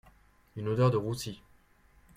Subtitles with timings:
[0.55, 1.43] Une odeur de roussi